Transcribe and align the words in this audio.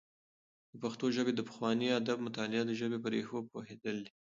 د 0.71 0.73
پښتو 0.83 1.05
ژبې 1.15 1.33
د 1.35 1.41
پخواني 1.49 1.87
ادب 1.99 2.17
مطالعه 2.27 2.63
د 2.67 2.71
ژبې 2.79 2.97
په 3.03 3.07
ريښو 3.13 3.47
پوهېدل 3.51 3.97
دي. 4.05 4.11